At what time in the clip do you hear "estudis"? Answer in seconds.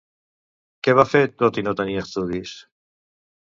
2.07-2.59